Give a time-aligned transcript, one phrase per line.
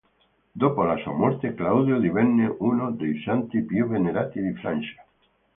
[0.51, 5.05] Dopo la sua morte, Claudio divenne uno dei santi più venerati di Francia.